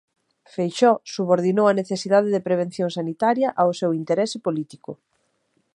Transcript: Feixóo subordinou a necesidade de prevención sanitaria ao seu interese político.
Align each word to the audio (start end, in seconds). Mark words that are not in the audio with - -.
Feixóo 0.53 1.03
subordinou 1.15 1.65
a 1.69 1.77
necesidade 1.81 2.29
de 2.35 2.45
prevención 2.47 2.89
sanitaria 2.97 3.49
ao 3.61 3.71
seu 3.79 3.91
interese 4.01 4.37
político. 4.45 4.91